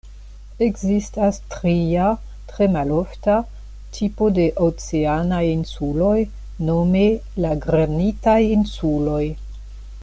Ekzistas 0.67 1.37
tria, 1.55 2.05
tre 2.53 2.67
malofta, 2.75 3.35
tipo 3.97 4.31
de 4.39 4.47
oceanaj 4.69 5.43
insuloj, 5.51 6.17
nome 6.71 7.05
la 7.47 7.53
granitaj 7.67 8.41
insuloj. 8.59 9.25